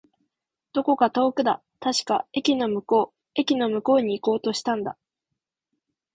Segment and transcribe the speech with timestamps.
[0.73, 1.61] どこか遠くだ。
[1.79, 3.21] 確か、駅の向こう。
[3.35, 4.97] 駅の向こうに行こうとしたんだ。